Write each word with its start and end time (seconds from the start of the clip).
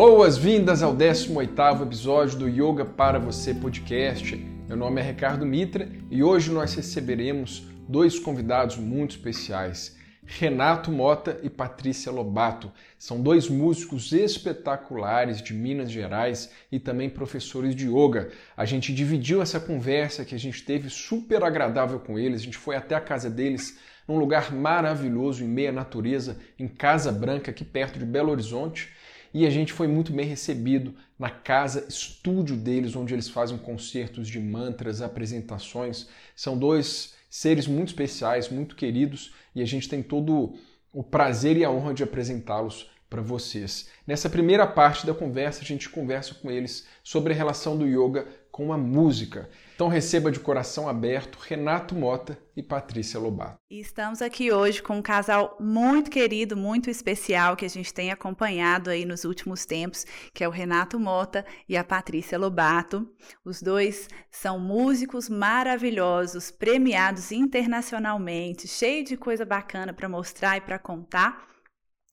Boas-vindas 0.00 0.82
ao 0.82 0.96
18º 0.96 1.82
episódio 1.82 2.38
do 2.38 2.48
Yoga 2.48 2.86
para 2.86 3.18
Você 3.18 3.52
podcast. 3.52 4.34
Meu 4.66 4.74
nome 4.74 4.98
é 4.98 5.04
Ricardo 5.04 5.44
Mitra 5.44 5.90
e 6.10 6.22
hoje 6.22 6.50
nós 6.50 6.72
receberemos 6.72 7.66
dois 7.86 8.18
convidados 8.18 8.78
muito 8.78 9.10
especiais. 9.10 9.98
Renato 10.24 10.90
Mota 10.90 11.38
e 11.42 11.50
Patrícia 11.50 12.10
Lobato. 12.10 12.72
São 12.98 13.20
dois 13.20 13.50
músicos 13.50 14.10
espetaculares 14.12 15.42
de 15.42 15.52
Minas 15.52 15.90
Gerais 15.90 16.50
e 16.72 16.78
também 16.80 17.10
professores 17.10 17.76
de 17.76 17.86
yoga. 17.86 18.30
A 18.56 18.64
gente 18.64 18.94
dividiu 18.94 19.42
essa 19.42 19.60
conversa 19.60 20.24
que 20.24 20.34
a 20.34 20.38
gente 20.38 20.64
teve 20.64 20.88
super 20.88 21.44
agradável 21.44 22.00
com 22.00 22.18
eles. 22.18 22.40
A 22.40 22.44
gente 22.44 22.56
foi 22.56 22.74
até 22.74 22.94
a 22.94 23.02
casa 23.02 23.28
deles, 23.28 23.78
num 24.08 24.18
lugar 24.18 24.50
maravilhoso 24.50 25.44
em 25.44 25.48
meia 25.48 25.70
natureza, 25.70 26.38
em 26.58 26.66
Casa 26.66 27.12
Branca, 27.12 27.50
aqui 27.50 27.66
perto 27.66 27.98
de 27.98 28.06
Belo 28.06 28.30
Horizonte 28.30 28.88
e 29.32 29.46
a 29.46 29.50
gente 29.50 29.72
foi 29.72 29.86
muito 29.86 30.12
bem 30.12 30.26
recebido 30.26 30.94
na 31.18 31.30
casa 31.30 31.86
estúdio 31.88 32.56
deles, 32.56 32.96
onde 32.96 33.14
eles 33.14 33.28
fazem 33.28 33.56
concertos 33.58 34.28
de 34.28 34.40
mantras, 34.40 35.00
apresentações. 35.00 36.08
São 36.34 36.58
dois 36.58 37.14
seres 37.28 37.66
muito 37.66 37.88
especiais, 37.88 38.48
muito 38.48 38.74
queridos 38.74 39.32
e 39.54 39.62
a 39.62 39.66
gente 39.66 39.88
tem 39.88 40.02
todo 40.02 40.54
o 40.92 41.02
prazer 41.02 41.56
e 41.56 41.64
a 41.64 41.70
honra 41.70 41.94
de 41.94 42.02
apresentá-los 42.02 42.90
para 43.08 43.22
vocês. 43.22 43.88
Nessa 44.06 44.30
primeira 44.30 44.66
parte 44.66 45.04
da 45.04 45.12
conversa, 45.12 45.62
a 45.62 45.64
gente 45.64 45.88
conversa 45.88 46.34
com 46.34 46.50
eles 46.50 46.86
sobre 47.02 47.32
a 47.32 47.36
relação 47.36 47.76
do 47.76 47.86
yoga 47.86 48.26
com 48.50 48.72
a 48.72 48.78
música. 48.78 49.48
Então 49.74 49.88
receba 49.88 50.30
de 50.30 50.38
coração 50.38 50.88
aberto 50.88 51.38
Renato 51.40 51.94
Mota 51.94 52.38
e 52.54 52.62
Patrícia 52.62 53.18
Lobato. 53.18 53.58
Estamos 53.70 54.20
aqui 54.20 54.52
hoje 54.52 54.82
com 54.82 54.98
um 54.98 55.02
casal 55.02 55.56
muito 55.58 56.10
querido, 56.10 56.56
muito 56.56 56.90
especial 56.90 57.56
que 57.56 57.64
a 57.64 57.70
gente 57.70 57.94
tem 57.94 58.10
acompanhado 58.10 58.90
aí 58.90 59.06
nos 59.06 59.24
últimos 59.24 59.64
tempos, 59.64 60.04
que 60.34 60.44
é 60.44 60.48
o 60.48 60.50
Renato 60.50 61.00
Mota 61.00 61.46
e 61.68 61.76
a 61.76 61.84
Patrícia 61.84 62.38
Lobato. 62.38 63.08
Os 63.44 63.62
dois 63.62 64.08
são 64.30 64.58
músicos 64.58 65.28
maravilhosos, 65.28 66.50
premiados 66.50 67.32
internacionalmente, 67.32 68.68
cheio 68.68 69.04
de 69.04 69.16
coisa 69.16 69.46
bacana 69.46 69.92
para 69.92 70.08
mostrar 70.08 70.58
e 70.58 70.60
para 70.60 70.78
contar 70.78 71.48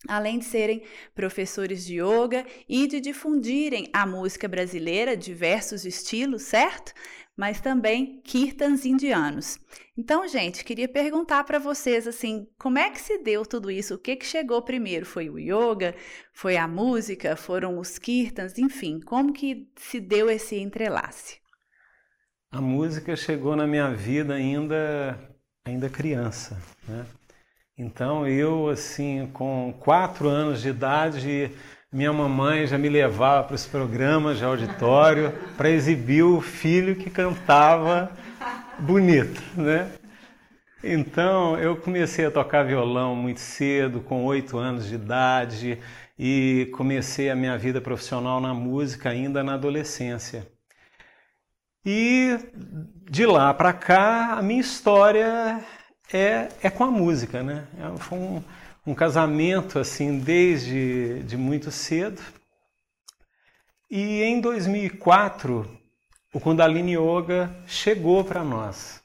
além 0.08 0.40
de 0.40 0.46
serem 0.46 0.84
professores 1.14 1.86
de 1.86 2.02
yoga 2.02 2.46
e 2.68 2.88
de 2.88 3.00
difundirem 3.00 3.90
a 3.94 4.06
música 4.06 4.48
brasileira, 4.48 5.16
diversos 5.16 5.86
estilos, 5.86 6.44
certo? 6.44 6.94
Mas 7.36 7.62
também 7.62 8.20
kirtans 8.24 8.86
indianos. 8.86 9.60
Então, 9.96 10.28
gente, 10.28 10.64
queria 10.64 10.88
perguntar 10.88 11.44
para 11.44 11.60
vocês 11.60 12.08
assim, 12.08 12.48
como 12.58 12.80
é 12.80 12.90
que 12.90 13.00
se 13.00 13.20
deu 13.20 13.46
tudo 13.46 13.70
isso? 13.70 13.96
O 13.96 14.00
que 14.00 14.16
que 14.16 14.26
chegou 14.26 14.62
primeiro? 14.62 15.06
Foi 15.06 15.30
o 15.30 15.38
yoga? 15.38 15.96
Foi 16.34 16.58
a 16.58 16.68
música? 16.68 17.36
Foram 17.36 17.78
os 17.78 18.00
kirtans? 18.00 18.58
Enfim, 18.58 19.00
como 19.00 19.34
que 19.34 19.70
se 19.76 20.00
deu 20.00 20.30
esse 20.30 20.56
entrelace? 20.56 21.40
A 22.50 22.62
música 22.62 23.16
chegou 23.16 23.56
na 23.56 23.68
minha 23.68 23.92
vida 23.94 24.34
ainda 24.34 25.38
ainda 25.68 25.90
criança, 25.90 26.58
né? 26.88 27.06
Então 27.78 28.28
eu, 28.28 28.70
assim, 28.70 29.30
com 29.32 29.72
quatro 29.80 30.28
anos 30.28 30.64
de 30.64 30.70
idade, 30.70 31.52
minha 31.94 32.12
mamãe 32.12 32.66
já 32.66 32.76
me 32.76 32.90
levava 32.90 33.44
para 33.44 33.56
os 33.56 33.68
programas 33.68 34.40
de 34.40 34.44
auditório 34.44 35.32
para 35.56 35.70
exibir 35.70 36.24
o 36.24 36.42
filho 36.42 36.96
que 36.96 37.08
cantava 37.08 38.12
bonito, 38.80 39.40
né? 39.56 39.92
Então 40.84 41.56
eu 41.60 41.78
comecei 41.78 42.26
a 42.26 42.32
tocar 42.32 42.64
violão 42.64 43.16
muito 43.16 43.40
cedo, 43.40 44.02
com 44.02 44.26
oito 44.26 44.58
anos 44.58 44.88
de 44.88 44.96
idade, 44.96 45.78
e 46.18 46.72
comecei 46.76 47.30
a 47.30 47.36
minha 47.36 47.58
vida 47.60 47.80
profissional 47.80 48.42
na 48.42 48.56
música 48.56 49.10
ainda 49.10 49.44
na 49.44 49.54
adolescência. 49.54 50.48
E 51.86 52.40
de 53.10 53.26
lá 53.26 53.54
para 53.54 53.72
cá, 53.72 54.34
a 54.34 54.42
minha 54.42 54.62
história 54.62 55.64
é, 56.12 56.50
é 56.62 56.70
com 56.70 56.84
a 56.84 56.92
música, 56.92 57.44
né? 57.44 57.68
É, 57.78 57.98
foi 57.98 58.18
um, 58.18 58.44
um 58.86 58.94
casamento 58.94 59.80
assim 59.80 60.20
desde 60.20 61.24
de 61.24 61.38
muito 61.38 61.72
cedo. 61.72 62.22
E 63.90 64.22
em 64.24 64.42
2004 64.42 65.70
o 66.34 66.40
Kundalini 66.40 66.96
Yoga 66.96 67.56
chegou 67.66 68.24
para 68.24 68.44
nós. 68.44 69.02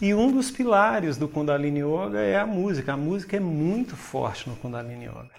E 0.00 0.14
um 0.14 0.32
dos 0.32 0.50
pilares 0.50 1.16
do 1.16 1.28
Kundalini 1.28 1.80
Yoga 1.80 2.20
é 2.20 2.38
a 2.38 2.46
música. 2.46 2.94
A 2.94 2.96
música 2.96 3.36
é 3.36 3.40
muito 3.40 3.96
forte 3.96 4.48
no 4.48 4.56
Kundalini 4.56 5.04
Yoga. 5.04 5.30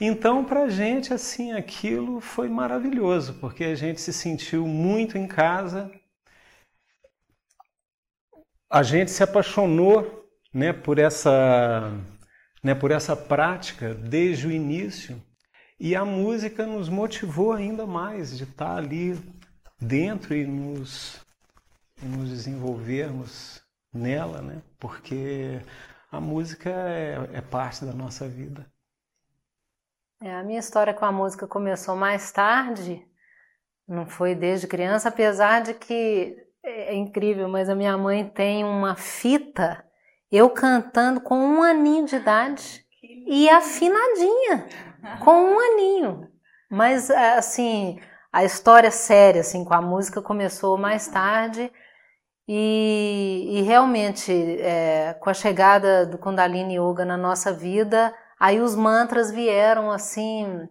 Então, 0.00 0.44
para 0.44 0.64
a 0.64 0.68
gente, 0.68 1.12
assim, 1.12 1.52
aquilo 1.52 2.20
foi 2.20 2.48
maravilhoso, 2.48 3.34
porque 3.34 3.64
a 3.64 3.74
gente 3.74 4.00
se 4.00 4.12
sentiu 4.12 4.66
muito 4.66 5.18
em 5.18 5.26
casa, 5.26 5.90
a 8.70 8.82
gente 8.82 9.10
se 9.10 9.22
apaixonou 9.22 10.28
né, 10.52 10.72
por, 10.72 10.98
essa, 10.98 11.90
né, 12.62 12.74
por 12.74 12.90
essa 12.90 13.16
prática 13.16 13.94
desde 13.94 14.46
o 14.46 14.50
início 14.50 15.22
e 15.80 15.94
a 15.94 16.04
música 16.04 16.66
nos 16.66 16.88
motivou 16.88 17.52
ainda 17.52 17.86
mais 17.86 18.36
de 18.36 18.44
estar 18.44 18.76
ali 18.76 19.18
dentro 19.80 20.34
e 20.34 20.46
nos, 20.46 21.24
nos 22.02 22.28
desenvolvermos 22.30 23.62
nela, 23.92 24.42
né? 24.42 24.60
porque 24.78 25.60
a 26.10 26.20
música 26.20 26.68
é, 26.68 27.30
é 27.34 27.40
parte 27.40 27.84
da 27.84 27.92
nossa 27.92 28.28
vida. 28.28 28.66
É, 30.20 30.34
a 30.34 30.42
minha 30.42 30.58
história 30.58 30.92
com 30.92 31.04
a 31.04 31.12
música 31.12 31.46
começou 31.46 31.94
mais 31.94 32.32
tarde, 32.32 33.06
não 33.86 34.04
foi 34.04 34.34
desde 34.34 34.66
criança, 34.66 35.08
apesar 35.08 35.62
de 35.62 35.74
que 35.74 36.47
é, 36.64 36.92
é 36.92 36.94
incrível, 36.94 37.48
mas 37.48 37.68
a 37.68 37.74
minha 37.74 37.96
mãe 37.96 38.28
tem 38.28 38.64
uma 38.64 38.94
fita, 38.94 39.84
eu 40.30 40.50
cantando 40.50 41.20
com 41.20 41.36
um 41.36 41.62
aninho 41.62 42.06
de 42.06 42.16
idade 42.16 42.84
e 43.26 43.48
afinadinha, 43.48 44.66
com 45.24 45.32
um 45.32 45.58
aninho. 45.58 46.28
Mas, 46.70 47.08
é, 47.10 47.38
assim, 47.38 47.98
a 48.32 48.44
história 48.44 48.90
séria, 48.90 49.40
assim, 49.40 49.64
com 49.64 49.74
a 49.74 49.80
música 49.80 50.20
começou 50.20 50.76
mais 50.76 51.08
tarde 51.08 51.72
e, 52.46 53.46
e 53.50 53.62
realmente, 53.62 54.32
é, 54.60 55.14
com 55.20 55.30
a 55.30 55.34
chegada 55.34 56.06
do 56.06 56.18
Kundalini 56.18 56.78
Yoga 56.78 57.04
na 57.04 57.16
nossa 57.16 57.52
vida, 57.52 58.14
aí 58.38 58.60
os 58.60 58.74
mantras 58.74 59.30
vieram, 59.30 59.90
assim, 59.90 60.68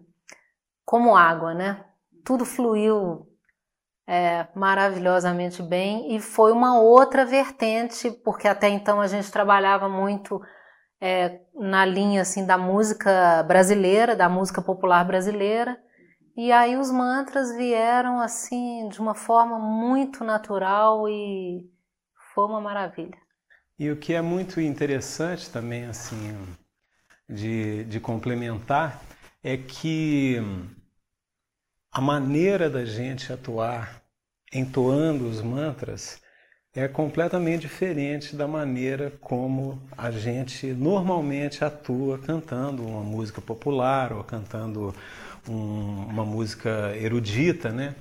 como 0.84 1.16
água, 1.16 1.54
né? 1.54 1.84
Tudo 2.24 2.44
fluiu 2.44 3.27
é, 4.08 4.46
maravilhosamente 4.54 5.62
bem 5.62 6.16
e 6.16 6.18
foi 6.18 6.50
uma 6.50 6.80
outra 6.80 7.26
vertente, 7.26 8.10
porque 8.24 8.48
até 8.48 8.66
então 8.70 9.02
a 9.02 9.06
gente 9.06 9.30
trabalhava 9.30 9.86
muito 9.86 10.40
é, 10.98 11.42
na 11.54 11.84
linha 11.84 12.22
assim 12.22 12.46
da 12.46 12.56
música 12.56 13.42
brasileira, 13.42 14.16
da 14.16 14.26
música 14.26 14.62
popular 14.62 15.04
brasileira, 15.04 15.78
e 16.34 16.50
aí 16.50 16.74
os 16.78 16.90
mantras 16.90 17.54
vieram 17.54 18.18
assim 18.18 18.88
de 18.88 18.98
uma 18.98 19.14
forma 19.14 19.58
muito 19.58 20.24
natural 20.24 21.06
e 21.06 21.70
foi 22.34 22.46
uma 22.46 22.62
maravilha. 22.62 23.18
E 23.78 23.90
o 23.90 23.96
que 23.96 24.14
é 24.14 24.22
muito 24.22 24.58
interessante 24.58 25.50
também 25.50 25.84
assim 25.84 26.34
de, 27.28 27.84
de 27.84 28.00
complementar 28.00 29.02
é 29.44 29.58
que 29.58 30.38
a 31.92 32.00
maneira 32.00 32.68
da 32.70 32.84
gente 32.84 33.32
atuar 33.32 34.02
entoando 34.52 35.28
os 35.28 35.42
mantras 35.42 36.20
é 36.74 36.86
completamente 36.86 37.62
diferente 37.62 38.36
da 38.36 38.46
maneira 38.46 39.10
como 39.20 39.82
a 39.96 40.10
gente 40.10 40.66
normalmente 40.72 41.64
atua 41.64 42.18
cantando 42.18 42.86
uma 42.86 43.02
música 43.02 43.40
popular 43.40 44.12
ou 44.12 44.22
cantando 44.22 44.94
um, 45.48 46.04
uma 46.06 46.24
música 46.24 46.94
erudita, 46.96 47.70
né? 47.72 47.94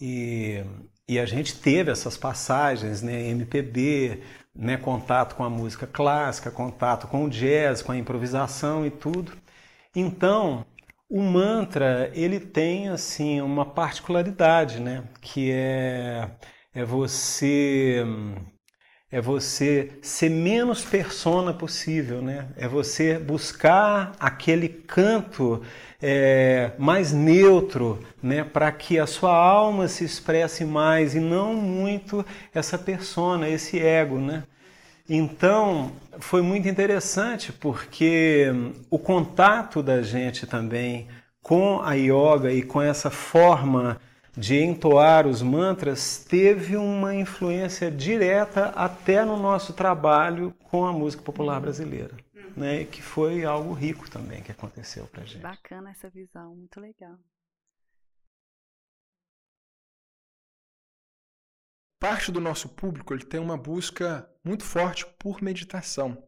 E, 0.00 0.64
e 1.08 1.18
a 1.18 1.26
gente 1.26 1.58
teve 1.60 1.90
essas 1.90 2.16
passagens, 2.16 3.02
né? 3.02 3.28
MPB, 3.28 4.22
né? 4.54 4.76
Contato 4.76 5.36
com 5.36 5.44
a 5.44 5.50
música 5.50 5.86
clássica, 5.86 6.50
contato 6.50 7.06
com 7.06 7.24
o 7.26 7.30
jazz, 7.30 7.82
com 7.82 7.92
a 7.92 7.96
improvisação 7.96 8.84
e 8.86 8.90
tudo. 8.90 9.32
Então, 9.94 10.64
o 11.08 11.22
mantra, 11.22 12.10
ele 12.14 12.40
tem 12.40 12.88
assim 12.88 13.40
uma 13.40 13.64
particularidade, 13.64 14.80
né, 14.80 15.04
que 15.20 15.50
é 15.52 16.30
é 16.74 16.84
você 16.84 18.04
é 19.10 19.20
você 19.20 19.98
ser 20.02 20.28
menos 20.30 20.84
persona 20.84 21.54
possível, 21.54 22.20
né? 22.20 22.48
É 22.56 22.66
você 22.68 23.18
buscar 23.18 24.12
aquele 24.18 24.68
canto 24.68 25.62
é, 26.02 26.72
mais 26.78 27.12
neutro, 27.12 28.04
né? 28.22 28.44
Para 28.44 28.70
que 28.72 28.98
a 28.98 29.06
sua 29.06 29.34
alma 29.34 29.88
se 29.88 30.04
expresse 30.04 30.64
mais 30.64 31.14
e 31.14 31.20
não 31.20 31.54
muito 31.54 32.24
essa 32.54 32.76
persona, 32.76 33.48
esse 33.48 33.78
ego, 33.78 34.18
né? 34.18 34.44
Então, 35.08 35.92
foi 36.18 36.42
muito 36.42 36.68
interessante 36.68 37.52
porque 37.52 38.46
o 38.90 38.98
contato 38.98 39.82
da 39.82 40.02
gente 40.02 40.46
também 40.46 41.06
com 41.40 41.80
a 41.80 41.94
yoga 41.94 42.52
e 42.52 42.62
com 42.62 42.82
essa 42.82 43.08
forma 43.08 44.00
de 44.36 44.62
entoar 44.62 45.26
os 45.26 45.40
mantras 45.40 46.18
teve 46.28 46.76
uma 46.76 47.14
influência 47.14 47.90
direta 47.90 48.66
até 48.70 49.24
no 49.24 49.36
nosso 49.36 49.72
trabalho 49.72 50.52
com 50.64 50.84
a 50.84 50.92
música 50.92 51.22
popular 51.22 51.60
brasileira, 51.60 52.14
uhum. 52.34 52.50
né? 52.56 52.84
Que 52.84 53.00
foi 53.00 53.44
algo 53.44 53.72
rico 53.72 54.10
também 54.10 54.42
que 54.42 54.52
aconteceu 54.52 55.06
para 55.06 55.24
gente. 55.24 55.40
Bacana 55.40 55.90
essa 55.90 56.10
visão, 56.10 56.54
muito 56.54 56.80
legal. 56.80 57.16
Parte 61.98 62.30
do 62.30 62.40
nosso 62.40 62.68
público 62.68 63.14
ele 63.14 63.24
tem 63.24 63.40
uma 63.40 63.56
busca 63.56 64.28
muito 64.44 64.64
forte 64.64 65.06
por 65.18 65.42
meditação. 65.42 66.22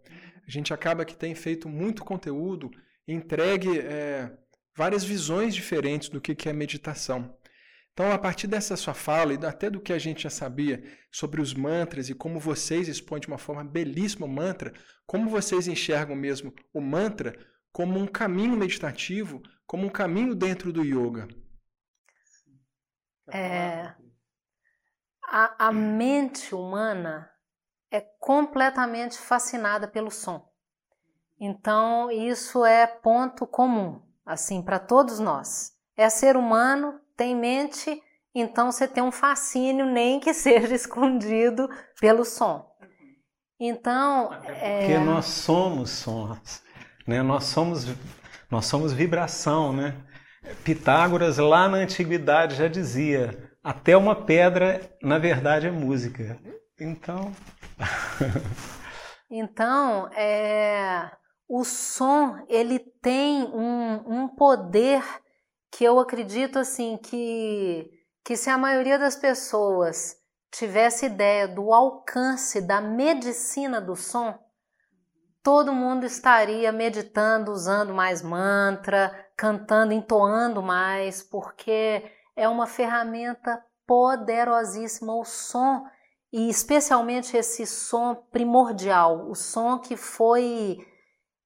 A 0.46 0.50
gente 0.50 0.72
acaba 0.72 1.04
que 1.04 1.16
tem 1.16 1.34
feito 1.34 1.68
muito 1.68 2.04
conteúdo, 2.04 2.70
entregue 3.06 3.78
é, 3.78 4.32
várias 4.74 5.04
visões 5.04 5.54
diferentes 5.54 6.08
do 6.08 6.20
que, 6.20 6.34
que 6.34 6.48
é 6.48 6.52
meditação. 6.52 7.36
Então, 7.92 8.12
a 8.12 8.18
partir 8.18 8.46
dessa 8.46 8.76
sua 8.76 8.94
fala 8.94 9.34
e 9.34 9.44
até 9.44 9.68
do 9.68 9.80
que 9.80 9.92
a 9.92 9.98
gente 9.98 10.22
já 10.22 10.30
sabia 10.30 10.82
sobre 11.10 11.40
os 11.40 11.52
mantras 11.52 12.08
e 12.08 12.14
como 12.14 12.38
vocês 12.38 12.86
expõem 12.86 13.20
de 13.20 13.26
uma 13.26 13.38
forma 13.38 13.64
belíssima 13.64 14.24
o 14.24 14.28
mantra, 14.28 14.72
como 15.04 15.28
vocês 15.28 15.66
enxergam 15.66 16.14
mesmo 16.14 16.54
o 16.72 16.80
mantra 16.80 17.36
como 17.72 17.98
um 17.98 18.06
caminho 18.06 18.56
meditativo, 18.56 19.42
como 19.66 19.84
um 19.84 19.90
caminho 19.90 20.34
dentro 20.34 20.72
do 20.72 20.84
yoga? 20.84 21.26
É, 23.32 23.94
a, 25.30 25.68
a 25.68 25.72
mente 25.72 26.54
humana 26.54 27.30
é 27.90 28.00
completamente 28.18 29.18
fascinada 29.18 29.86
pelo 29.86 30.10
som. 30.10 30.46
Então, 31.40 32.10
isso 32.10 32.64
é 32.64 32.86
ponto 32.86 33.46
comum, 33.46 34.02
assim, 34.26 34.62
para 34.62 34.78
todos 34.78 35.18
nós. 35.18 35.72
É 35.96 36.08
ser 36.08 36.36
humano 36.36 37.00
tem 37.16 37.34
mente, 37.34 38.00
então 38.34 38.70
você 38.70 38.86
tem 38.88 39.02
um 39.02 39.12
fascínio, 39.12 39.86
nem 39.86 40.18
que 40.18 40.32
seja 40.34 40.74
escondido 40.74 41.68
pelo 42.00 42.24
som. 42.24 42.66
Então, 43.60 44.28
porque 44.28 44.92
é... 44.92 44.98
nós 45.00 45.26
somos 45.26 45.90
sons, 45.90 46.62
né? 47.06 47.22
Nós 47.22 47.44
somos 47.44 47.86
nós 48.48 48.66
somos 48.66 48.92
vibração, 48.92 49.72
né? 49.72 49.94
Pitágoras 50.64 51.38
lá 51.38 51.68
na 51.68 51.78
antiguidade 51.78 52.54
já 52.54 52.68
dizia: 52.68 53.47
até 53.68 53.94
uma 53.94 54.16
pedra, 54.16 54.80
na 55.02 55.18
verdade, 55.18 55.66
é 55.66 55.70
música. 55.70 56.38
Então, 56.80 57.30
então 59.30 60.08
é, 60.14 61.10
o 61.46 61.62
som 61.64 62.46
ele 62.48 62.78
tem 62.78 63.42
um, 63.42 64.22
um 64.22 64.28
poder 64.28 65.04
que 65.70 65.84
eu 65.84 65.98
acredito 65.98 66.58
assim 66.58 66.96
que 66.96 67.90
que 68.24 68.36
se 68.38 68.48
a 68.48 68.56
maioria 68.56 68.98
das 68.98 69.16
pessoas 69.16 70.16
tivesse 70.50 71.04
ideia 71.04 71.46
do 71.46 71.72
alcance 71.72 72.62
da 72.62 72.80
medicina 72.80 73.82
do 73.82 73.94
som, 73.94 74.38
todo 75.42 75.74
mundo 75.74 76.06
estaria 76.06 76.72
meditando, 76.72 77.52
usando 77.52 77.92
mais 77.92 78.22
mantra, 78.22 79.28
cantando, 79.36 79.92
entoando 79.92 80.62
mais, 80.62 81.22
porque 81.22 82.17
é 82.38 82.48
uma 82.48 82.68
ferramenta 82.68 83.60
poderosíssima 83.84 85.12
o 85.12 85.24
som 85.24 85.84
e 86.32 86.48
especialmente 86.48 87.36
esse 87.36 87.66
som 87.66 88.14
primordial, 88.14 89.28
o 89.28 89.34
som 89.34 89.76
que 89.76 89.96
foi 89.96 90.78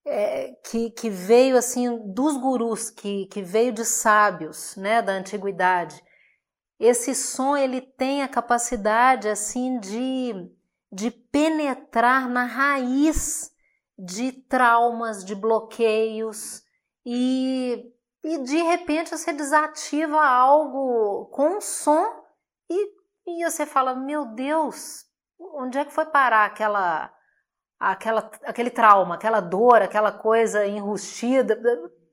é, 0.05 0.53
que, 0.67 0.91
que 0.91 1.09
veio 1.09 1.57
assim 1.57 2.13
dos 2.13 2.37
gurus, 2.37 2.91
que, 2.91 3.25
que 3.27 3.41
veio 3.41 3.73
de 3.73 3.87
sábios 3.87 4.77
né, 4.77 5.01
da 5.01 5.13
antiguidade. 5.13 6.03
Esse 6.79 7.15
som 7.15 7.57
ele 7.57 7.81
tem 7.81 8.23
a 8.23 8.29
capacidade 8.29 9.29
assim 9.29 9.79
de, 9.81 10.35
de 10.93 11.11
penetrar 11.11 12.29
na 12.29 12.45
raiz 12.45 13.51
de 13.99 14.31
traumas, 14.33 15.25
de 15.25 15.35
bloqueios 15.35 16.63
e, 17.07 17.83
e 18.25 18.39
de 18.39 18.57
repente 18.63 19.11
você 19.11 19.33
desativa 19.33 20.21
algo 20.25 21.27
com 21.27 21.57
um 21.57 21.61
som 21.61 22.25
e, 22.71 22.89
e 23.27 23.45
você 23.45 23.67
fala, 23.67 23.95
meu 23.95 24.25
Deus, 24.27 25.05
onde 25.39 25.79
é 25.79 25.85
que 25.85 25.93
foi 25.93 26.07
parar 26.07 26.47
aquela 26.47 27.13
aquela, 27.79 28.31
aquele 28.45 28.71
trauma, 28.71 29.17
aquela 29.17 29.41
dor, 29.41 29.83
aquela 29.83 30.13
coisa 30.13 30.65
enrustida, 30.65 31.61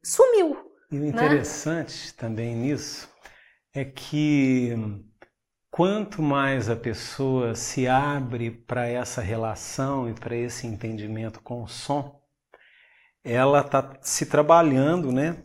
sumiu. 0.04 0.58
E 0.92 0.98
o 0.98 1.02
né? 1.02 1.08
interessante 1.10 2.08
né? 2.08 2.14
também 2.18 2.56
nisso 2.56 3.08
é 3.74 3.86
que 3.86 4.74
quanto 5.70 6.24
mais 6.24 6.70
a 6.70 6.76
pessoa 6.76 7.54
se 7.54 7.88
abre 7.88 8.50
para 8.50 8.88
essa 8.88 9.22
relação 9.22 10.10
e 10.10 10.14
para 10.14 10.36
esse 10.36 10.66
entendimento 10.66 11.40
com 11.42 11.64
o 11.64 11.68
som, 11.68 12.20
ela 13.24 13.62
está 13.62 13.96
se 14.02 14.26
trabalhando, 14.26 15.12
né? 15.12 15.44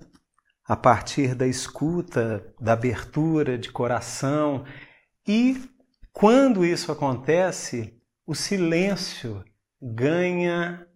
A 0.67 0.77
partir 0.77 1.35
da 1.35 1.47
escuta, 1.47 2.55
da 2.61 2.73
abertura 2.73 3.59
de 3.59 3.71
coração. 3.71 4.65
E 5.27 5.63
quando 6.13 6.65
isso 6.65 6.91
acontece, 6.91 8.01
o 8.27 8.35
silêncio 8.35 9.45
ganha 9.81 10.87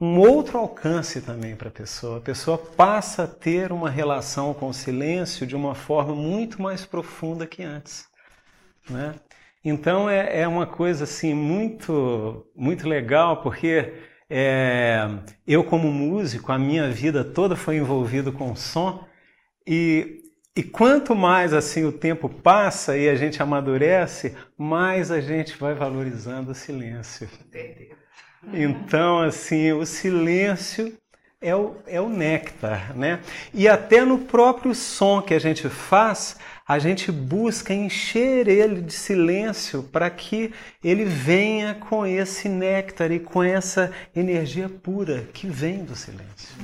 um 0.00 0.18
outro 0.18 0.58
alcance 0.58 1.22
também 1.22 1.56
para 1.56 1.68
a 1.68 1.72
pessoa. 1.72 2.18
A 2.18 2.20
pessoa 2.20 2.58
passa 2.58 3.24
a 3.24 3.26
ter 3.26 3.72
uma 3.72 3.88
relação 3.88 4.52
com 4.52 4.68
o 4.68 4.74
silêncio 4.74 5.46
de 5.46 5.56
uma 5.56 5.74
forma 5.74 6.14
muito 6.14 6.60
mais 6.60 6.84
profunda 6.84 7.46
que 7.46 7.62
antes. 7.62 8.06
Né? 8.88 9.14
Então 9.64 10.08
é, 10.08 10.42
é 10.42 10.46
uma 10.46 10.66
coisa 10.66 11.04
assim 11.04 11.34
muito, 11.34 12.46
muito 12.54 12.86
legal, 12.88 13.42
porque 13.42 13.94
é, 14.28 15.08
eu 15.46 15.64
como 15.64 15.90
músico, 15.90 16.52
a 16.52 16.58
minha 16.58 16.90
vida 16.90 17.24
toda 17.24 17.56
foi 17.56 17.76
envolvida 17.76 18.32
com 18.32 18.54
som 18.56 19.04
e 19.66 20.22
e 20.56 20.62
quanto 20.62 21.14
mais 21.14 21.52
assim 21.52 21.84
o 21.84 21.92
tempo 21.92 22.30
passa 22.30 22.96
e 22.96 23.10
a 23.10 23.14
gente 23.14 23.42
amadurece, 23.42 24.34
mais 24.56 25.10
a 25.10 25.20
gente 25.20 25.54
vai 25.58 25.74
valorizando 25.74 26.52
o 26.52 26.54
silêncio. 26.54 27.28
Então, 28.54 29.18
assim, 29.18 29.72
o 29.72 29.84
silêncio 29.84 30.96
é 31.40 31.54
o, 31.54 31.76
é 31.86 32.00
o 32.00 32.08
néctar, 32.08 32.96
né? 32.96 33.20
E 33.52 33.68
até 33.68 34.04
no 34.04 34.18
próprio 34.18 34.74
som 34.74 35.20
que 35.20 35.34
a 35.34 35.38
gente 35.38 35.68
faz, 35.68 36.36
a 36.66 36.78
gente 36.78 37.12
busca 37.12 37.72
encher 37.72 38.48
ele 38.48 38.80
de 38.80 38.92
silêncio 38.92 39.82
para 39.82 40.10
que 40.10 40.52
ele 40.82 41.04
venha 41.04 41.74
com 41.74 42.06
esse 42.06 42.48
néctar 42.48 43.12
e 43.12 43.20
com 43.20 43.42
essa 43.42 43.92
energia 44.14 44.68
pura 44.68 45.28
que 45.32 45.46
vem 45.46 45.84
do 45.84 45.94
silêncio. 45.94 46.56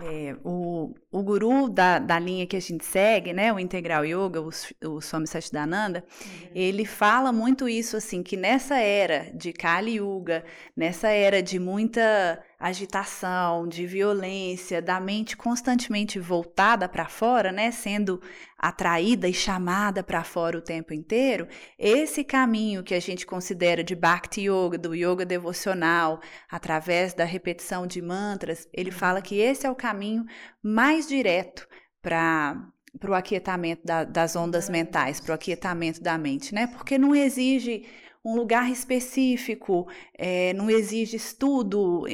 É, 0.00 0.36
o, 0.44 0.94
o 1.10 1.22
guru 1.22 1.70
da, 1.70 1.98
da 1.98 2.18
linha 2.18 2.46
que 2.46 2.56
a 2.56 2.60
gente 2.60 2.84
segue, 2.84 3.32
né, 3.32 3.50
o 3.52 3.58
Integral 3.58 4.04
Yoga, 4.04 4.42
o, 4.42 4.50
o 4.86 5.00
Swami 5.00 5.26
Satchidananda, 5.26 6.04
uhum. 6.04 6.50
ele 6.54 6.84
fala 6.84 7.32
muito 7.32 7.68
isso, 7.68 7.96
assim, 7.96 8.22
que 8.22 8.36
nessa 8.36 8.78
era 8.78 9.30
de 9.34 9.52
Kali 9.52 9.96
Yuga, 9.96 10.44
nessa 10.76 11.08
era 11.08 11.42
de 11.42 11.58
muita 11.58 12.42
agitação, 12.58 13.68
de 13.68 13.86
violência, 13.86 14.82
da 14.82 14.98
mente 14.98 15.36
constantemente 15.36 16.18
voltada 16.18 16.88
para 16.88 17.06
fora, 17.08 17.52
né, 17.52 17.70
sendo 17.70 18.20
atraída 18.58 19.28
e 19.28 19.32
chamada 19.32 20.02
para 20.02 20.24
fora 20.24 20.58
o 20.58 20.60
tempo 20.60 20.92
inteiro, 20.92 21.46
esse 21.78 22.24
caminho 22.24 22.82
que 22.82 22.94
a 22.94 23.00
gente 23.00 23.24
considera 23.24 23.84
de 23.84 23.94
Bhakti 23.94 24.42
Yoga, 24.50 24.76
do 24.76 24.92
yoga 24.96 25.24
devocional, 25.24 26.20
através 26.50 27.14
da 27.14 27.24
repetição 27.24 27.86
de 27.86 28.02
mantras, 28.02 28.68
ele 28.72 28.90
fala 28.90 29.22
que 29.22 29.38
esse 29.38 29.64
é 29.64 29.70
o 29.70 29.76
caminho 29.76 30.24
mais 30.60 30.97
direto 31.06 31.68
para 32.02 32.56
para 32.98 33.10
o 33.10 33.14
aquietamento 33.14 33.84
da, 33.84 34.02
das 34.02 34.34
ondas 34.34 34.68
mentais, 34.68 35.20
para 35.20 35.32
o 35.32 35.34
aquietamento 35.34 36.02
da 36.02 36.16
mente, 36.18 36.54
né? 36.54 36.66
Porque 36.66 36.98
não 36.98 37.14
exige 37.14 37.86
um 38.24 38.34
lugar 38.34 38.70
específico, 38.70 39.88
é, 40.14 40.52
não 40.52 40.68
exige 40.68 41.16
estudo, 41.16 42.04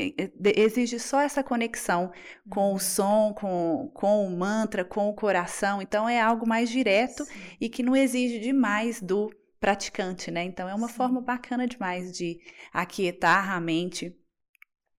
exige 0.55 0.99
só 0.99 1.21
essa 1.21 1.43
conexão 1.43 2.13
com 2.49 2.69
o 2.69 2.73
uhum. 2.73 2.79
som, 2.79 3.35
com, 3.35 3.91
com 3.95 4.27
o 4.27 4.37
mantra, 4.37 4.85
com 4.85 5.09
o 5.09 5.15
coração. 5.15 5.81
Então 5.81 6.09
é 6.09 6.21
algo 6.21 6.47
mais 6.47 6.69
direto 6.69 7.25
Sim. 7.25 7.33
e 7.61 7.69
que 7.69 7.83
não 7.83 7.97
exige 7.97 8.39
demais 8.39 9.01
do 9.01 9.31
praticante, 9.59 10.31
né? 10.31 10.45
Então 10.45 10.69
é 10.69 10.75
uma 10.75 10.89
Sim. 10.89 10.95
forma 10.95 11.21
bacana 11.21 11.67
demais 11.67 12.13
de 12.13 12.39
aquietar 12.73 13.51
a 13.51 13.61
mente 13.61 14.15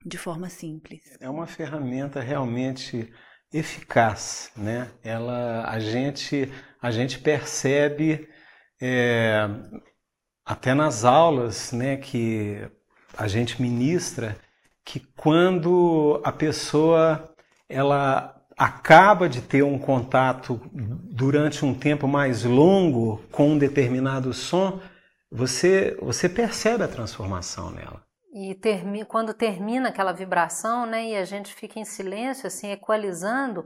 de 0.05 0.17
forma 0.17 0.49
simples. 0.49 1.01
É 1.19 1.29
uma 1.29 1.47
ferramenta 1.47 2.19
realmente 2.19 3.11
eficaz, 3.57 4.51
né? 4.55 4.89
Ela, 5.03 5.65
a 5.67 5.79
gente, 5.79 6.51
a 6.81 6.91
gente 6.91 7.19
percebe 7.19 8.27
é, 8.81 9.47
até 10.45 10.73
nas 10.73 11.05
aulas 11.05 11.71
né, 11.71 11.95
que 11.97 12.61
a 13.17 13.27
gente 13.27 13.61
ministra, 13.61 14.37
que 14.83 14.99
quando 15.15 16.21
a 16.23 16.31
pessoa 16.31 17.33
ela 17.69 18.35
acaba 18.57 19.27
de 19.27 19.41
ter 19.41 19.63
um 19.63 19.79
contato 19.79 20.61
durante 20.73 21.65
um 21.65 21.73
tempo 21.73 22.07
mais 22.07 22.43
longo 22.43 23.21
com 23.31 23.51
um 23.51 23.57
determinado 23.57 24.33
som, 24.33 24.79
você, 25.31 25.97
você 26.01 26.29
percebe 26.29 26.83
a 26.83 26.87
transformação 26.87 27.71
nela. 27.71 28.04
E 28.37 28.53
termi 28.53 29.05
quando 29.05 29.33
termina 29.33 29.87
aquela 29.87 30.11
vibração, 30.11 30.85
né, 30.85 31.05
e 31.05 31.15
a 31.15 31.23
gente 31.23 31.55
fica 31.55 31.79
em 31.79 31.85
silêncio, 31.85 32.47
assim, 32.47 32.69
equalizando, 32.69 33.63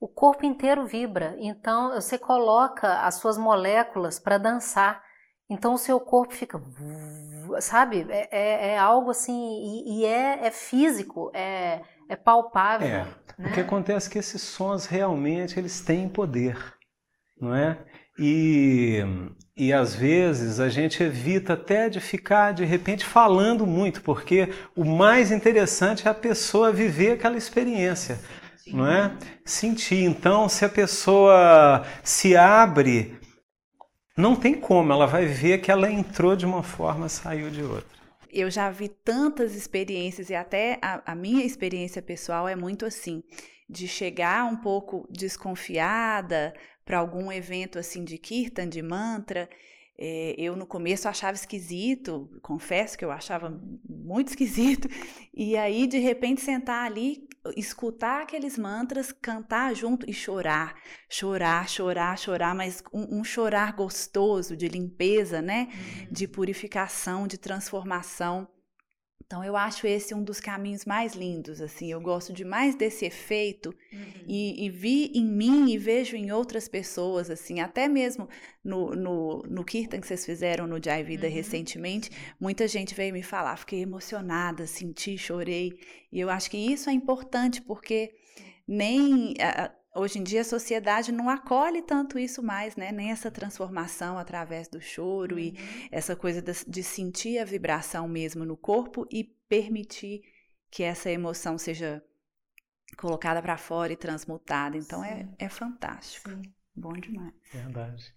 o 0.00 0.08
corpo 0.08 0.46
inteiro 0.46 0.86
vibra. 0.86 1.36
Então 1.38 1.92
você 1.92 2.16
coloca 2.16 3.02
as 3.02 3.16
suas 3.16 3.36
moléculas 3.36 4.18
para 4.18 4.38
dançar. 4.38 5.04
Então 5.50 5.74
o 5.74 5.78
seu 5.78 6.00
corpo 6.00 6.32
fica, 6.32 6.58
sabe? 7.60 8.06
É, 8.08 8.28
é, 8.30 8.68
é 8.72 8.78
algo 8.78 9.10
assim, 9.10 9.34
e, 9.34 10.00
e 10.00 10.04
é, 10.06 10.46
é, 10.46 10.50
físico, 10.50 11.30
é, 11.34 11.82
é 12.08 12.16
palpável. 12.16 12.88
É. 12.88 13.04
Né? 13.36 13.50
O 13.50 13.52
que 13.52 13.60
acontece 13.60 14.08
é 14.08 14.12
que 14.12 14.18
esses 14.18 14.40
sons 14.40 14.86
realmente 14.86 15.58
eles 15.58 15.82
têm 15.82 16.08
poder, 16.08 16.56
não 17.38 17.54
é? 17.54 17.78
E, 18.18 19.02
e 19.58 19.72
às 19.72 19.92
vezes 19.92 20.60
a 20.60 20.68
gente 20.68 21.02
evita 21.02 21.54
até 21.54 21.88
de 21.88 22.00
ficar 22.00 22.52
de 22.52 22.64
repente 22.64 23.04
falando 23.04 23.66
muito, 23.66 24.00
porque 24.02 24.48
o 24.76 24.84
mais 24.84 25.32
interessante 25.32 26.06
é 26.06 26.10
a 26.10 26.14
pessoa 26.14 26.72
viver 26.72 27.12
aquela 27.12 27.36
experiência, 27.36 28.20
Sim. 28.56 28.76
não 28.76 28.86
é? 28.86 29.12
Sentir. 29.44 30.04
Então, 30.04 30.48
se 30.48 30.64
a 30.64 30.68
pessoa 30.68 31.84
se 32.04 32.36
abre 32.36 33.18
não 34.16 34.36
tem 34.36 34.54
como, 34.54 34.92
ela 34.92 35.06
vai 35.06 35.26
ver 35.26 35.58
que 35.58 35.70
ela 35.70 35.90
entrou 35.90 36.36
de 36.36 36.46
uma 36.46 36.62
forma, 36.62 37.08
saiu 37.08 37.50
de 37.50 37.62
outra. 37.62 37.98
Eu 38.30 38.50
já 38.50 38.70
vi 38.70 38.88
tantas 38.88 39.56
experiências 39.56 40.30
e 40.30 40.34
até 40.34 40.78
a, 40.80 41.12
a 41.12 41.14
minha 41.14 41.44
experiência 41.44 42.00
pessoal 42.00 42.46
é 42.46 42.54
muito 42.54 42.84
assim, 42.86 43.22
de 43.68 43.88
chegar 43.88 44.44
um 44.44 44.56
pouco 44.56 45.06
desconfiada 45.10 46.54
para 46.88 46.96
algum 46.96 47.30
evento 47.30 47.78
assim 47.78 48.02
de 48.02 48.16
kirtan, 48.16 48.66
de 48.66 48.80
mantra, 48.80 49.46
é, 49.98 50.34
eu 50.38 50.56
no 50.56 50.66
começo 50.66 51.06
achava 51.06 51.36
esquisito, 51.36 52.30
confesso 52.40 52.96
que 52.96 53.04
eu 53.04 53.10
achava 53.10 53.60
muito 53.86 54.28
esquisito, 54.32 54.88
e 55.34 55.54
aí 55.54 55.86
de 55.86 55.98
repente 55.98 56.40
sentar 56.40 56.86
ali, 56.86 57.28
escutar 57.54 58.22
aqueles 58.22 58.56
mantras, 58.56 59.12
cantar 59.12 59.76
junto 59.76 60.08
e 60.08 60.14
chorar, 60.14 60.76
chorar, 61.10 61.68
chorar, 61.68 62.18
chorar, 62.18 62.54
mas 62.54 62.82
um, 62.90 63.18
um 63.18 63.22
chorar 63.22 63.74
gostoso 63.74 64.56
de 64.56 64.66
limpeza, 64.66 65.42
né? 65.42 65.68
Uhum. 65.70 66.06
De 66.10 66.26
purificação, 66.26 67.26
de 67.26 67.36
transformação. 67.36 68.48
Então 69.28 69.44
eu 69.44 69.58
acho 69.58 69.86
esse 69.86 70.14
um 70.14 70.24
dos 70.24 70.40
caminhos 70.40 70.86
mais 70.86 71.14
lindos, 71.14 71.60
assim, 71.60 71.92
eu 71.92 72.00
gosto 72.00 72.32
demais 72.32 72.74
desse 72.74 73.04
efeito 73.04 73.68
uhum. 73.92 74.24
e, 74.26 74.64
e, 74.64 74.70
vi 74.70 75.12
em 75.14 75.26
mim 75.26 75.70
e 75.70 75.76
vejo 75.76 76.16
em 76.16 76.32
outras 76.32 76.66
pessoas, 76.66 77.28
assim, 77.28 77.60
até 77.60 77.88
mesmo 77.88 78.26
no, 78.64 78.96
no, 78.96 79.42
no 79.42 79.64
Kirtan 79.66 80.00
que 80.00 80.06
vocês 80.06 80.24
fizeram 80.24 80.66
no 80.66 80.82
Jai 80.82 81.04
Vida 81.04 81.26
uhum. 81.26 81.32
recentemente, 81.34 82.10
muita 82.40 82.66
gente 82.66 82.94
veio 82.94 83.12
me 83.12 83.22
falar, 83.22 83.58
fiquei 83.58 83.82
emocionada, 83.82 84.66
senti, 84.66 85.18
chorei, 85.18 85.78
e 86.10 86.18
eu 86.18 86.30
acho 86.30 86.50
que 86.50 86.56
isso 86.56 86.88
é 86.88 86.94
importante 86.94 87.60
porque 87.60 88.14
nem 88.66 89.34
hoje 89.98 90.18
em 90.18 90.22
dia 90.22 90.42
a 90.42 90.44
sociedade 90.44 91.12
não 91.12 91.28
acolhe 91.28 91.82
tanto 91.82 92.18
isso 92.18 92.42
mais, 92.42 92.76
né? 92.76 92.92
Nem 92.92 93.10
essa 93.10 93.30
transformação 93.30 94.18
através 94.18 94.68
do 94.68 94.80
choro 94.80 95.34
uhum. 95.34 95.40
e 95.40 95.54
essa 95.90 96.14
coisa 96.14 96.40
de, 96.40 96.52
de, 96.66 96.82
sentir 96.82 97.38
a 97.38 97.44
vibração 97.44 98.08
mesmo 98.08 98.44
no 98.44 98.56
corpo 98.56 99.06
e 99.10 99.24
permitir 99.48 100.22
que 100.70 100.82
essa 100.82 101.10
emoção 101.10 101.58
seja 101.58 102.02
colocada 102.96 103.42
para 103.42 103.56
fora 103.56 103.92
e 103.92 103.96
transmutada. 103.96 104.76
Então 104.76 105.04
é, 105.04 105.28
é 105.38 105.48
fantástico. 105.48 106.30
Sim. 106.30 106.42
Bom 106.74 106.92
demais. 106.92 107.34
Verdade. 107.52 108.14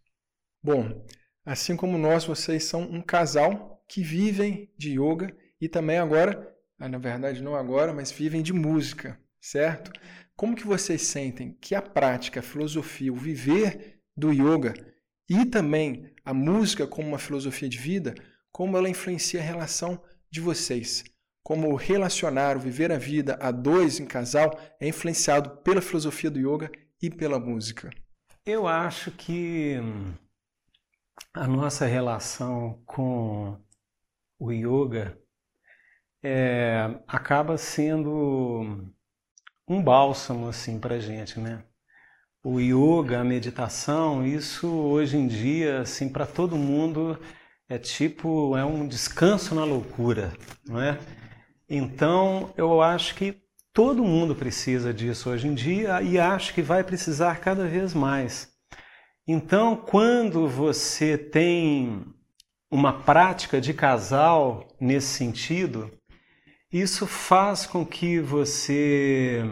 Bom, 0.63 1.05
assim 1.43 1.75
como 1.75 1.97
nós, 1.97 2.25
vocês 2.25 2.63
são 2.63 2.83
um 2.83 3.01
casal 3.01 3.83
que 3.87 4.03
vivem 4.03 4.71
de 4.77 4.91
yoga 4.91 5.35
e 5.59 5.67
também 5.67 5.97
agora, 5.97 6.55
ah, 6.79 6.87
na 6.87 6.97
verdade 6.97 7.41
não 7.41 7.55
agora, 7.55 7.93
mas 7.93 8.11
vivem 8.11 8.41
de 8.41 8.53
música, 8.53 9.19
certo? 9.41 9.91
Como 10.35 10.55
que 10.55 10.65
vocês 10.65 11.01
sentem 11.01 11.57
que 11.59 11.75
a 11.75 11.81
prática, 11.81 12.39
a 12.39 12.43
filosofia, 12.43 13.11
o 13.11 13.15
viver 13.15 13.99
do 14.15 14.31
yoga 14.31 14.73
e 15.27 15.45
também 15.45 16.13
a 16.23 16.33
música 16.33 16.85
como 16.85 17.07
uma 17.07 17.17
filosofia 17.17 17.67
de 17.67 17.77
vida, 17.77 18.13
como 18.51 18.77
ela 18.77 18.89
influencia 18.89 19.39
a 19.39 19.43
relação 19.43 20.01
de 20.29 20.39
vocês? 20.39 21.03
Como 21.43 21.75
relacionar 21.75 22.55
o 22.55 22.59
viver 22.59 22.91
a 22.91 22.97
vida 22.97 23.37
a 23.41 23.51
dois 23.51 23.99
em 23.99 24.05
casal 24.05 24.57
é 24.79 24.87
influenciado 24.87 25.57
pela 25.63 25.81
filosofia 25.81 26.29
do 26.29 26.39
yoga 26.39 26.71
e 27.01 27.09
pela 27.09 27.39
música? 27.39 27.89
Eu 28.45 28.67
acho 28.67 29.11
que 29.11 29.75
a 31.33 31.47
nossa 31.47 31.85
relação 31.85 32.81
com 32.85 33.59
o 34.39 34.51
yoga 34.51 35.17
é, 36.23 36.99
acaba 37.07 37.57
sendo 37.57 38.91
um 39.71 39.81
bálsamo 39.81 40.49
assim 40.49 40.77
para 40.79 40.99
gente, 40.99 41.39
né? 41.39 41.63
O 42.43 42.59
yoga, 42.59 43.21
a 43.21 43.23
meditação, 43.23 44.25
isso 44.25 44.67
hoje 44.67 45.15
em 45.15 45.27
dia, 45.27 45.81
assim, 45.81 46.09
para 46.09 46.25
todo 46.25 46.57
mundo 46.57 47.17
é 47.69 47.77
tipo 47.77 48.57
é 48.57 48.65
um 48.65 48.85
descanso 48.87 49.55
na 49.55 49.63
loucura, 49.63 50.33
não 50.67 50.81
é? 50.81 50.99
Então 51.69 52.53
eu 52.57 52.81
acho 52.81 53.15
que 53.15 53.41
todo 53.71 54.03
mundo 54.03 54.35
precisa 54.35 54.93
disso 54.93 55.29
hoje 55.29 55.47
em 55.47 55.53
dia 55.53 56.01
e 56.01 56.19
acho 56.19 56.53
que 56.53 56.61
vai 56.61 56.83
precisar 56.83 57.39
cada 57.39 57.65
vez 57.65 57.93
mais. 57.93 58.51
Então, 59.25 59.77
quando 59.77 60.47
você 60.49 61.17
tem 61.17 62.03
uma 62.69 62.91
prática 62.91 63.61
de 63.61 63.73
casal 63.73 64.67
nesse 64.79 65.07
sentido, 65.07 65.91
isso 66.71 67.05
faz 67.05 67.65
com 67.65 67.85
que 67.85 68.19
você 68.19 69.43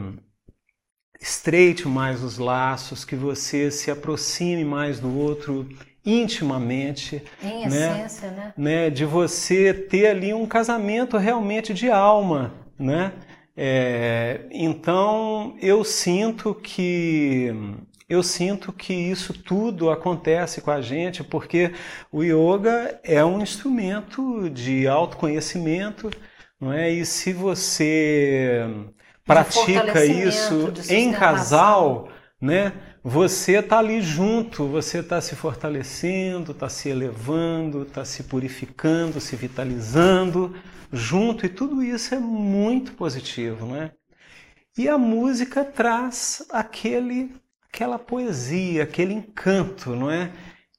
estreite 1.20 1.88
mais 1.88 2.24
os 2.24 2.38
laços, 2.38 3.04
que 3.04 3.16
você 3.16 3.70
se 3.70 3.92
aproxime 3.92 4.64
mais 4.64 5.00
do 5.00 5.18
outro 5.18 5.68
intimamente, 6.06 7.22
em 7.44 7.68
né? 7.68 8.04
essência, 8.04 8.32
né? 8.32 8.54
né? 8.56 8.90
De 8.90 9.04
você 9.04 9.74
ter 9.74 10.08
ali 10.08 10.34
um 10.34 10.46
casamento 10.46 11.18
realmente 11.18 11.74
de 11.74 11.92
alma, 11.92 12.54
né? 12.78 13.14
É, 13.56 14.46
então 14.52 15.58
eu 15.62 15.84
sinto 15.84 16.56
que 16.56 17.54
eu 18.08 18.24
sinto 18.24 18.72
que 18.72 18.94
isso 18.94 19.34
tudo 19.34 19.92
acontece 19.92 20.62
com 20.62 20.72
a 20.72 20.82
gente 20.82 21.24
porque 21.26 21.74
o 22.10 22.24
yoga 22.24 23.00
é 23.04 23.24
um 23.24 23.42
instrumento 23.42 24.50
de 24.50 24.88
autoconhecimento 24.88 26.10
não 26.60 26.74
é? 26.74 26.92
E 26.92 27.06
se 27.06 27.34
você 27.34 28.66
pratica 29.26 30.06
isso 30.06 30.74
em 30.90 31.12
casal, 31.12 32.10
né? 32.42 32.74
Você 33.04 33.60
está 33.60 33.80
ali 33.80 34.02
junto, 34.02 34.68
você 34.68 35.00
está 35.00 35.22
se 35.22 35.36
fortalecendo, 35.36 36.52
está 36.52 36.68
se 36.68 36.90
elevando, 36.90 37.84
está 37.84 38.04
se 38.04 38.24
purificando, 38.24 39.22
se 39.22 39.36
vitalizando 39.36 40.54
junto 40.92 41.46
e 41.46 41.50
tudo 41.50 41.82
isso 41.82 42.14
é 42.14 42.20
muito 42.20 42.94
positivo, 42.94 43.66
né? 43.68 43.92
E 44.78 44.88
a 44.88 44.98
música 44.98 45.64
traz 45.64 46.46
aquele, 46.52 47.36
aquela 47.72 48.00
poesia, 48.00 48.84
aquele 48.84 49.14
encanto, 49.14 49.96
não 49.96 50.10
é? 50.10 50.32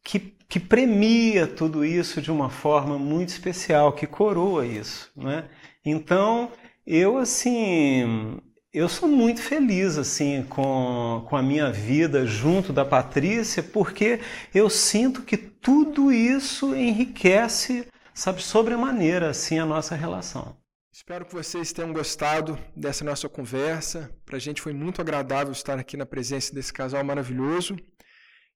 Que, 0.05 0.19
que 0.49 0.61
premia 0.61 1.47
tudo 1.47 1.85
isso 1.85 2.21
de 2.21 2.31
uma 2.31 2.51
forma 2.51 2.99
muito 2.99 3.31
especial, 3.31 3.93
que 3.93 4.07
coroa 4.07 4.67
isso, 4.67 5.11
não 5.17 5.31
é? 5.31 5.45
Então, 5.85 6.53
eu 6.87 7.17
assim, 7.19 8.39
eu 8.73 8.89
sou 8.89 9.09
muito 9.09 9.43
feliz 9.43 9.99
assim 9.99 10.45
com, 10.49 11.25
com 11.29 11.37
a 11.37 11.43
minha 11.43 11.73
vida 11.73 12.27
junto 12.27 12.73
da 12.73 12.85
Patrícia, 12.85 13.63
porque 13.63 14.21
eu 14.55 14.69
sinto 14.71 15.23
que 15.23 15.37
tudo 15.37 16.13
isso 16.13 16.75
enriquece, 16.75 17.87
sabe, 18.15 18.43
sobremaneira 18.43 19.31
assim 19.31 19.59
a 19.59 19.67
nossa 19.67 19.95
relação. 19.95 20.57
Espero 20.93 21.25
que 21.25 21.33
vocês 21.33 21.73
tenham 21.73 21.93
gostado 21.93 22.59
dessa 22.77 23.05
nossa 23.05 23.29
conversa. 23.29 24.11
Para 24.27 24.37
a 24.37 24.41
gente 24.41 24.61
foi 24.61 24.73
muito 24.73 25.01
agradável 25.01 25.53
estar 25.53 25.79
aqui 25.79 25.97
na 25.97 26.05
presença 26.05 26.55
desse 26.55 26.73
casal 26.73 27.03
maravilhoso. 27.03 27.77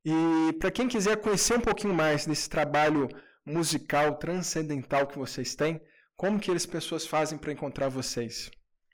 E 0.05 0.53
para 0.61 0.71
quem 0.71 0.87
quiser 0.87 1.17
conhecer 1.17 1.57
um 1.57 1.61
pouquinho 1.61 1.95
mais 1.95 2.27
desse 2.27 2.51
trabalho 2.51 3.09
musical 3.47 4.17
transcendental 4.17 5.07
que 5.07 5.19
vocês 5.19 5.55
têm, 5.55 5.81
como 6.17 6.41
que 6.41 6.51
as 6.51 6.67
pessoas 6.67 7.07
fazem 7.07 7.39
para 7.39 7.53
encontrar 7.53 7.89
vocês? 7.89 8.51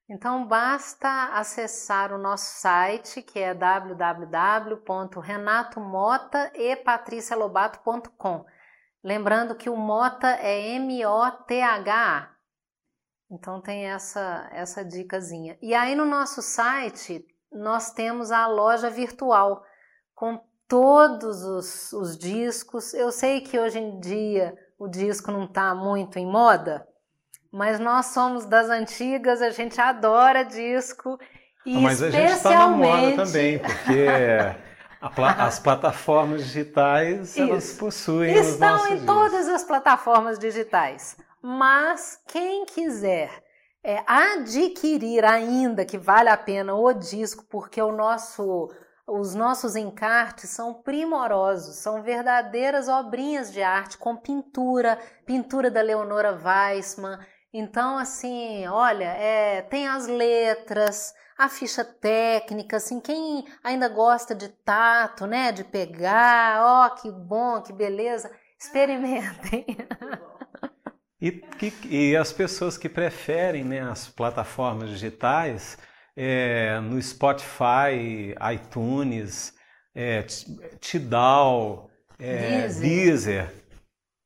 Então 0.08 0.46
basta 0.46 1.30
acessar 1.34 2.12
o 2.12 2.18
nosso 2.18 2.60
site 2.60 3.22
que 3.22 3.38
é 3.38 3.54
www.renatomota 3.54 6.52
e 6.54 6.76
Lembrando 9.04 9.54
que 9.54 9.70
o 9.70 9.76
Mota 9.76 10.26
é 10.26 10.74
M-O-T-H-A. 10.74 12.34
Então 13.30 13.62
tem 13.62 13.86
essa 13.86 14.48
essa 14.50 14.84
dicasinha. 14.84 15.56
E 15.62 15.72
aí 15.74 15.94
no 15.94 16.04
nosso 16.04 16.42
site 16.42 17.24
nós 17.52 17.92
temos 17.92 18.32
a 18.32 18.48
loja 18.48 18.90
virtual 18.90 19.62
com 20.12 20.42
todos 20.66 21.44
os, 21.44 21.92
os 21.92 22.18
discos. 22.18 22.92
Eu 22.94 23.12
sei 23.12 23.42
que 23.42 23.56
hoje 23.58 23.78
em 23.78 24.00
dia 24.00 24.56
o 24.76 24.88
disco 24.88 25.30
não 25.30 25.44
está 25.44 25.72
muito 25.74 26.18
em 26.18 26.26
moda, 26.26 26.89
mas 27.52 27.80
nós 27.80 28.06
somos 28.06 28.44
das 28.44 28.68
antigas, 28.68 29.42
a 29.42 29.50
gente 29.50 29.80
adora 29.80 30.44
disco. 30.44 31.18
E 31.66 31.76
ah, 31.76 31.80
mas 31.80 32.02
a 32.02 32.10
gente 32.10 32.32
está 32.32 32.50
na 32.50 32.68
moda 32.68 33.24
também, 33.24 33.58
porque 33.58 34.06
as 35.38 35.58
plataformas 35.58 36.44
digitais 36.44 37.30
Isso. 37.30 37.40
elas 37.40 37.72
possuem. 37.74 38.34
Estão 38.34 38.86
em 38.88 39.04
todas 39.04 39.48
as 39.48 39.64
plataformas 39.64 40.38
digitais. 40.38 41.16
Mas 41.42 42.20
quem 42.26 42.66
quiser 42.66 43.30
é, 43.82 44.02
adquirir 44.06 45.24
ainda 45.24 45.84
que 45.84 45.96
vale 45.96 46.28
a 46.28 46.36
pena 46.36 46.74
o 46.74 46.92
disco, 46.92 47.44
porque 47.48 47.80
o 47.80 47.92
nosso, 47.92 48.70
os 49.06 49.34
nossos 49.34 49.74
encartes 49.74 50.50
são 50.50 50.74
primorosos, 50.74 51.76
são 51.76 52.02
verdadeiras 52.02 52.88
obrinhas 52.88 53.50
de 53.50 53.62
arte 53.62 53.96
com 53.96 54.16
pintura, 54.16 54.98
pintura 55.24 55.70
da 55.70 55.80
Leonora 55.80 56.38
Weissman. 56.44 57.18
Então, 57.52 57.98
assim, 57.98 58.66
olha, 58.68 59.06
é, 59.06 59.62
tem 59.62 59.88
as 59.88 60.06
letras, 60.06 61.12
a 61.36 61.48
ficha 61.48 61.84
técnica, 61.84 62.76
assim, 62.76 63.00
quem 63.00 63.44
ainda 63.64 63.88
gosta 63.88 64.34
de 64.34 64.48
tato, 64.48 65.26
né, 65.26 65.50
de 65.50 65.64
pegar, 65.64 66.62
ó, 66.62 66.86
oh, 66.86 66.94
que 67.00 67.10
bom, 67.10 67.60
que 67.60 67.72
beleza, 67.72 68.30
experimentem. 68.58 69.66
E, 71.20 71.42
e 71.84 72.16
as 72.16 72.32
pessoas 72.32 72.78
que 72.78 72.88
preferem 72.88 73.62
né, 73.62 73.82
as 73.82 74.08
plataformas 74.08 74.88
digitais, 74.88 75.76
é, 76.16 76.80
no 76.80 77.00
Spotify, 77.02 78.34
iTunes, 78.54 79.52
é, 79.94 80.22
Tidal, 80.80 81.90
é, 82.18 82.60
Deezer. 82.68 82.80
Deezer, 82.80 83.59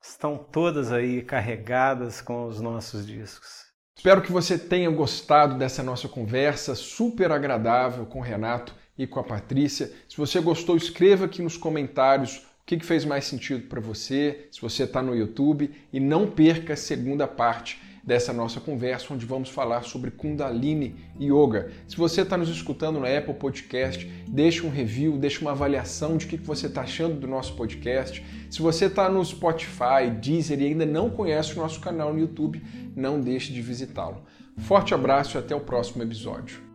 estão 0.07 0.37
todas 0.37 0.93
aí 0.93 1.23
carregadas 1.23 2.21
com 2.21 2.47
os 2.47 2.61
nossos 2.61 3.07
discos. 3.07 3.65
Espero 3.97 4.21
que 4.21 4.31
você 4.31 4.59
tenha 4.59 4.91
gostado 4.91 5.57
dessa 5.57 5.83
nossa 5.83 6.09
conversa 6.09 6.75
super 6.75 7.33
agradável 7.33 8.05
com 8.05 8.19
o 8.19 8.23
Renato 8.23 8.75
e 8.99 9.07
com 9.07 9.19
a 9.19 9.25
Patrícia. 9.25 9.91
Se 10.09 10.17
você 10.17 10.41
gostou, 10.41 10.77
escreva 10.77 11.25
aqui 11.25 11.41
nos 11.41 11.57
comentários 11.57 12.39
o 12.39 12.67
que, 12.67 12.79
fez 12.81 13.05
mais 13.05 13.25
sentido 13.25 13.67
para 13.67 13.81
você, 13.81 14.49
se 14.51 14.61
você 14.61 14.85
está 14.85 15.03
no 15.03 15.15
YouTube, 15.15 15.71
e 15.93 16.01
não 16.01 16.31
perca 16.31 16.75
a 16.75 16.77
segunda 16.77 17.27
parte 17.27 17.81
dessa 18.07 18.33
nossa 18.33 18.61
conversa, 18.61 19.13
onde 19.15 19.25
vamos 19.25 19.49
falar 19.49 19.83
sobre 19.83 20.11
Kundalini 20.11 20.95
Yoga. 21.19 21.71
Se 21.89 21.97
você 21.97 22.23
está 22.23 22.37
nos 22.37 22.49
escutando 22.49 23.01
no 23.01 23.07
Apple 23.07 23.35
Podcast, 23.35 24.07
deixe 24.29 24.65
um 24.65 24.71
review, 24.71 25.17
deixe 25.17 25.41
uma 25.41 25.53
avaliação 25.53 26.17
de 26.17 26.27
o 26.27 26.29
que 26.29 26.37
você 26.37 26.67
está 26.67 26.83
achando 26.83 27.19
do 27.19 27.27
nosso 27.27 27.55
podcast. 27.55 28.25
Se 28.51 28.61
você 28.61 28.87
está 28.87 29.09
no 29.09 29.25
Spotify, 29.25 30.11
Deezer 30.21 30.61
e 30.61 30.67
ainda 30.67 30.85
não 30.85 31.09
conhece 31.09 31.55
o 31.55 31.57
nosso 31.57 31.81
canal 31.81 32.13
no 32.13 32.21
YouTube, 32.21 32.63
não 32.95 33.21
deixe 33.21 33.53
de 33.53 33.63
visitá-lo. 33.63 34.23
Forte 34.59 34.95
abraço 34.95 35.37
e 35.37 35.39
até 35.39 35.55
o 35.55 35.61
próximo 35.61 36.03
episódio. 36.03 36.74